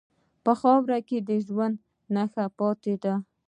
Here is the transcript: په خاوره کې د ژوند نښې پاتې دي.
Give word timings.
په 0.43 0.51
خاوره 0.59 0.99
کې 1.07 1.17
د 1.27 1.29
ژوند 1.45 1.75
نښې 2.13 2.45
پاتې 2.57 2.93
دي. 3.03 3.13